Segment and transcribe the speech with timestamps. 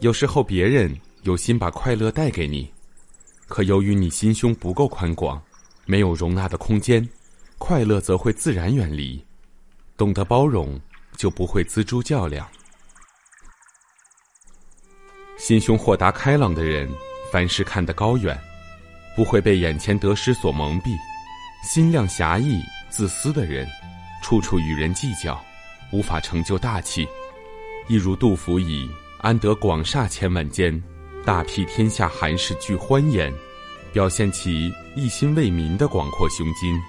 [0.00, 2.70] 有时候别人有心把快乐带给你，
[3.48, 5.40] 可由于你心胸不够宽广。
[5.88, 7.08] 没有容纳的空间，
[7.58, 9.24] 快乐则会自然远离。
[9.96, 10.78] 懂得包容，
[11.16, 12.46] 就不会锱铢较量。
[15.38, 16.90] 心胸豁达开朗的人，
[17.30, 18.36] 凡事看得高远，
[19.14, 20.90] 不会被眼前得失所蒙蔽。
[21.62, 22.42] 心量狭隘、
[22.90, 23.66] 自私的人，
[24.22, 25.40] 处处与人计较，
[25.92, 27.06] 无法成就大器。
[27.86, 28.90] 一如杜甫以
[29.26, 30.80] “安得广厦千万间，
[31.24, 33.34] 大庇天下寒士俱欢颜”。
[33.92, 36.80] 表现其一心为民的广阔胸襟。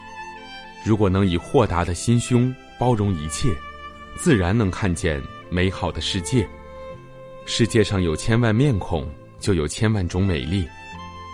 [0.85, 3.49] 如果能以豁达的心胸包容一切，
[4.15, 6.47] 自然能看见美好的世界。
[7.47, 10.63] 世界上有千万面孔，就有千万种美丽。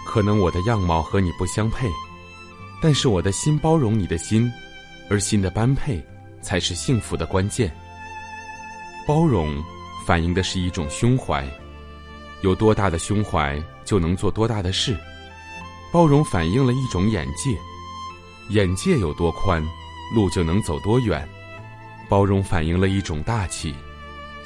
[0.07, 1.89] 可能我的样貌和你不相配，
[2.81, 4.49] 但是我的心包容你的心，
[5.09, 6.01] 而心的般配
[6.41, 7.69] 才是幸福的关键。
[9.05, 9.61] 包容
[10.05, 11.45] 反映的是一种胸怀，
[12.41, 14.97] 有多大的胸怀，就能做多大的事。
[15.91, 17.57] 包容反映了一种眼界，
[18.49, 19.63] 眼界有多宽，
[20.13, 21.27] 路就能走多远。
[22.09, 23.73] 包容反映了一种大气，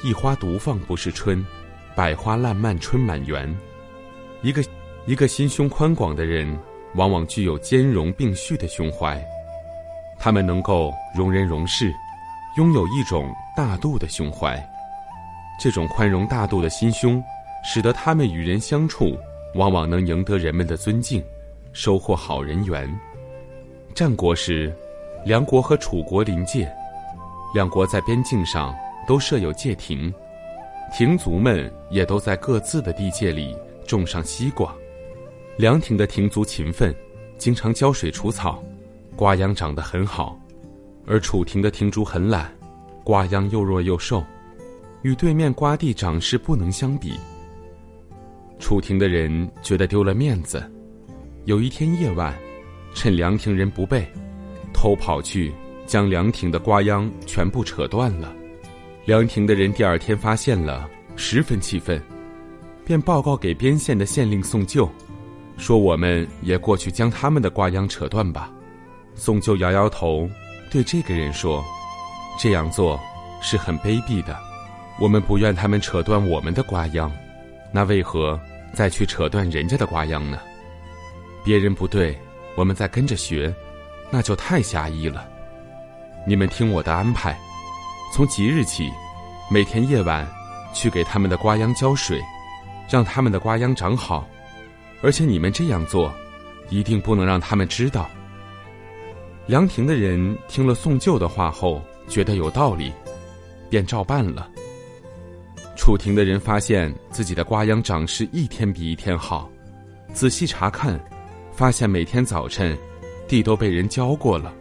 [0.02, 1.44] 一花独放不是春，
[1.96, 3.52] 百花烂漫春满园。
[4.42, 4.62] 一个
[5.06, 6.56] 一个心胸宽广的人，
[6.94, 9.20] 往往具有兼容并蓄的胸怀，
[10.20, 11.92] 他们能够容人容事，
[12.56, 14.56] 拥有一种大度的胸怀。
[15.58, 17.22] 这种宽容大度的心胸，
[17.64, 19.18] 使得他们与人相处，
[19.54, 21.22] 往往能赢得人们的尊敬。
[21.72, 22.88] 收获好人缘。
[23.94, 24.74] 战国时，
[25.24, 26.68] 梁国和楚国临界，
[27.54, 28.74] 两国在边境上
[29.06, 30.12] 都设有界亭，
[30.92, 33.54] 亭族们也都在各自的地界里
[33.86, 34.74] 种上西瓜。
[35.56, 36.92] 梁亭的亭族勤奋，
[37.36, 38.62] 经常浇水除草，
[39.14, 40.36] 瓜秧长得很好；
[41.06, 42.50] 而楚亭的亭主很懒，
[43.04, 44.24] 瓜秧又弱又瘦，
[45.02, 47.14] 与对面瓜地长势不能相比。
[48.58, 50.62] 楚亭的人觉得丢了面子。
[51.44, 52.34] 有一天夜晚，
[52.94, 54.06] 趁凉亭人不备，
[54.74, 55.52] 偷跑去
[55.86, 58.34] 将凉亭的瓜秧全部扯断了。
[59.06, 62.02] 凉亭的人第二天发现了，十分气愤，
[62.84, 64.86] 便报告给边县的县令宋旧，
[65.56, 68.52] 说：“我们也过去将他们的瓜秧扯断吧。”
[69.14, 70.28] 宋旧摇摇头，
[70.70, 71.64] 对这个人说
[72.38, 73.00] ：“这样做
[73.40, 74.38] 是很卑鄙的，
[75.00, 77.10] 我们不愿他们扯断我们的瓜秧，
[77.72, 78.38] 那为何
[78.72, 80.38] 再去扯断人家的瓜秧呢？”
[81.44, 82.18] 别人不对，
[82.56, 83.54] 我们再跟着学，
[84.10, 85.26] 那就太狭义了。
[86.26, 87.38] 你们听我的安排，
[88.12, 88.90] 从即日起，
[89.50, 90.28] 每天夜晚
[90.74, 92.20] 去给他们的瓜秧浇水，
[92.90, 94.28] 让他们的瓜秧长好。
[95.00, 96.12] 而且你们这样做，
[96.68, 98.10] 一定不能让他们知道。
[99.46, 102.92] 凉亭的人听了宋旧的话后，觉得有道理，
[103.70, 104.50] 便照办了。
[105.78, 109.48] 楚亭的人发现自己的瓜秧长势一天比一天好，
[110.12, 111.00] 仔细查看。
[111.52, 112.78] 发现每天早晨，
[113.26, 114.54] 地都被人浇过了，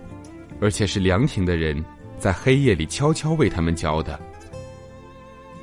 [0.59, 1.83] 而且是凉亭的人
[2.17, 4.19] 在黑夜里悄悄为他们浇的。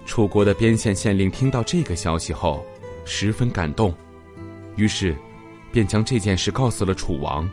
[0.07, 2.65] 楚国的边县县令听到这个消息后，
[3.05, 3.93] 十分感动，
[4.77, 5.17] 于是
[5.73, 7.49] 便将这件事告诉了楚王。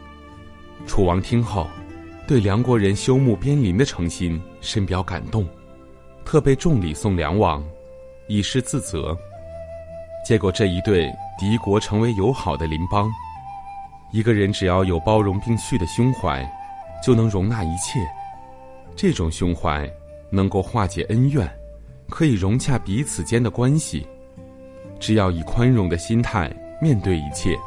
[0.86, 1.68] 楚王听后，
[2.28, 5.48] 对梁国人修牧边林的诚心深表感动，
[6.24, 7.64] 特备重礼送梁王，
[8.32, 9.18] 以示自责。
[10.26, 13.12] 结果这一对敌国成为友好的邻邦。
[14.12, 16.50] 一个人只要有包容并蓄的胸怀，
[17.04, 18.00] 就能容纳一切。
[18.96, 19.90] 这种胸怀
[20.30, 21.50] 能够化解恩怨，
[22.10, 24.08] 可以融洽彼此间的关系。
[25.00, 26.52] 只要以宽容的心态
[26.82, 27.58] 面对一切，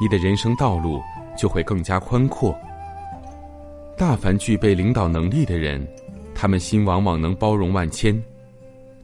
[0.00, 1.02] 你的人生道路
[1.36, 2.54] 就会更加宽阔。
[3.96, 5.86] 大凡具备领导能力的人，
[6.34, 8.22] 他们心往往能包容万千。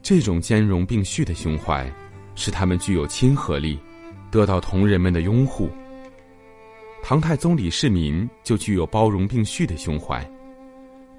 [0.05, 1.91] 这种兼容并蓄的胸怀，
[2.35, 3.79] 使他们具有亲和力，
[4.29, 5.67] 得到同仁们的拥护。
[7.01, 10.23] 唐太宗李世民就具有包容并蓄的胸怀，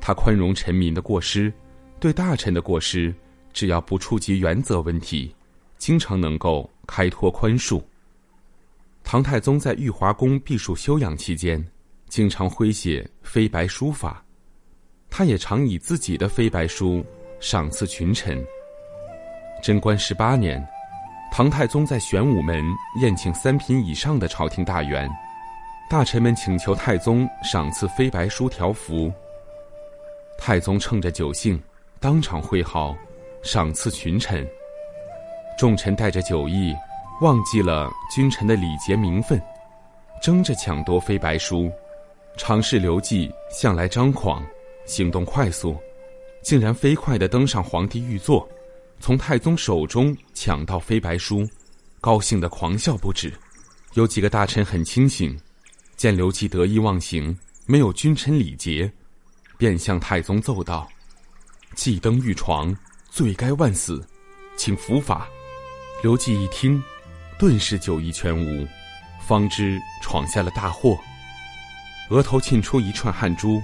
[0.01, 1.53] 他宽容臣民的过失，
[1.99, 3.13] 对大臣的过失，
[3.53, 5.35] 只要不触及原则问题，
[5.79, 7.83] 经常能够开脱宽恕。
[9.03, 11.61] 唐太宗在玉华宫避暑休养期间，
[12.09, 14.25] 经常挥写飞白书法，
[15.11, 17.05] 他也常以自己的飞白书
[17.41, 18.41] 赏赐群臣。
[19.67, 20.65] 贞观十八年，
[21.33, 22.65] 唐太宗在玄武门
[23.01, 25.11] 宴请三品以上的朝廷大员，
[25.91, 29.13] 大臣们请求太宗赏赐飞白书条幅。
[30.39, 31.61] 太宗趁着酒兴，
[31.99, 32.95] 当场挥毫，
[33.43, 34.47] 赏赐群臣。
[35.59, 36.73] 众臣带着酒意，
[37.21, 39.43] 忘记了君臣的礼节名分，
[40.23, 41.69] 争着抢夺飞白书。
[42.37, 44.47] 常侍刘季向来张狂，
[44.85, 45.77] 行动快速，
[46.41, 48.49] 竟然飞快地登上皇帝御座，
[49.01, 51.49] 从太宗手中抢到飞白书，
[52.01, 53.33] 高兴的狂笑不止。
[53.95, 55.39] 有几个大臣很清醒，
[55.97, 58.91] 见刘季得意忘形，没有君臣礼节。
[59.59, 60.87] 便向太宗奏道
[61.75, 62.77] ：“既登玉床，
[63.09, 64.07] 罪该万死，
[64.55, 65.27] 请伏法。”
[66.03, 66.83] 刘季一听，
[67.39, 68.69] 顿时酒意全无，
[69.27, 70.99] 方知闯下了大祸，
[72.11, 73.63] 额头沁出一串汗珠，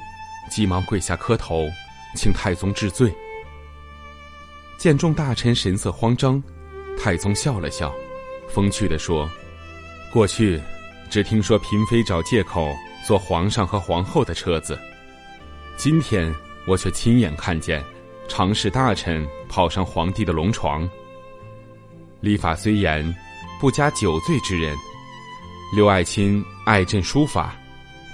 [0.49, 1.69] 急忙跪下磕头，
[2.17, 3.15] 请太宗治罪。
[4.83, 6.43] 见众大臣神色慌张，
[6.99, 7.95] 太宗笑了笑，
[8.49, 9.31] 风趣地说
[10.13, 10.61] ：“过去，
[11.09, 12.75] 只听说嫔妃找借口
[13.07, 14.77] 坐皇上和皇后的车子。”
[15.79, 16.35] 今天
[16.67, 17.81] 我却亲眼看见，
[18.27, 20.91] 常侍大臣跑上皇帝的龙床。
[22.21, 23.15] 礼法虽严，
[23.61, 24.77] 不加酒醉之人。
[25.77, 27.55] 刘爱卿爱朕书法，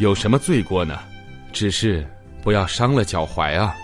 [0.01, 0.99] 有什么罪过呢？
[1.51, 2.07] 只是
[2.43, 3.75] 不要伤了脚踝啊。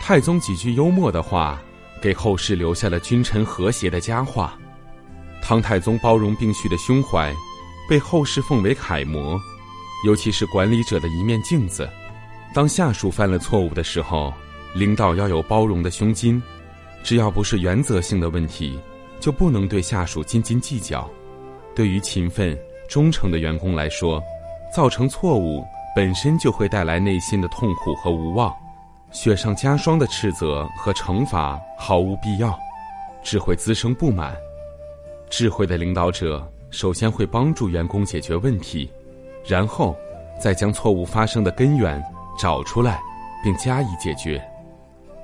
[0.00, 1.60] 太宗几句幽默的话，
[2.02, 4.58] 给后世留下了君臣和谐的佳话。
[5.42, 7.32] 唐太宗包容并蓄的胸怀，
[7.88, 9.38] 被后世奉为楷模，
[10.04, 11.88] 尤其是管理者的一面镜子。
[12.52, 14.32] 当下属犯了错误的时候，
[14.74, 16.42] 领导要有包容的胸襟，
[17.04, 18.80] 只要不是原则性的问题，
[19.20, 21.08] 就不能对下属斤斤计较。
[21.74, 22.58] 对于勤奋
[22.88, 24.20] 忠诚的员工来说，
[24.74, 25.62] 造成错误
[25.94, 28.52] 本身就会带来内心的痛苦和无望，
[29.10, 32.58] 雪上加霜的斥责和惩罚毫无必要，
[33.22, 34.36] 只会滋生不满。
[35.28, 38.90] 智慧的领导者首先会帮助员工解决问题，
[39.44, 39.96] 然后
[40.40, 42.02] 再将错误发生的根源。
[42.38, 42.98] 找出来，
[43.44, 44.42] 并加以解决。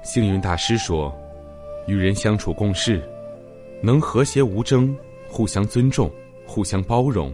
[0.03, 1.11] 星云大师说
[1.89, 3.03] ：“与人相处共事，
[3.81, 4.95] 能和谐无争，
[5.27, 6.11] 互相尊重，
[6.47, 7.33] 互相包容，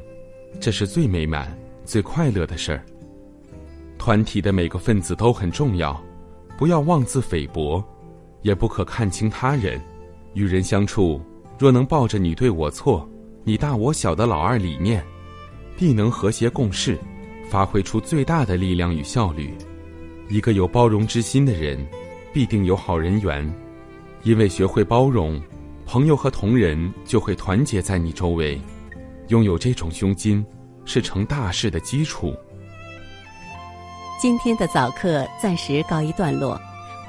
[0.60, 1.52] 这是最美满、
[1.84, 2.84] 最快乐的事儿。
[3.98, 6.00] 团体的每个分子都很重要，
[6.56, 7.82] 不要妄自菲薄，
[8.42, 9.80] 也不可看轻他人。
[10.34, 11.20] 与人相处，
[11.58, 13.08] 若能抱着你对我错、
[13.44, 15.04] 你大我小的老二理念，
[15.76, 16.98] 必能和谐共事，
[17.48, 19.54] 发挥出最大的力量与效率。”
[20.30, 21.84] 一个有包容之心的人，
[22.32, 23.52] 必定有好人缘，
[24.22, 25.38] 因为学会包容，
[25.84, 28.58] 朋友和同仁就会团结在你周围。
[29.28, 30.44] 拥有这种胸襟，
[30.86, 32.34] 是成大事的基础。
[34.22, 36.56] 今天的早课暂时告一段落，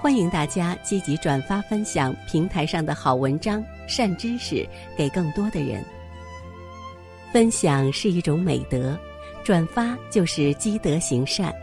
[0.02, 4.68] 欢迎大家积极转发分享平台上的好文章、善知识
[4.98, 5.86] 给更多的人。
[7.32, 8.98] 分享是一种美德，
[9.44, 11.54] 转发就是积德行善。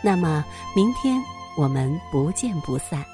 [0.00, 0.44] 那么，
[0.76, 1.20] 明天
[1.58, 3.04] 我们不见不散。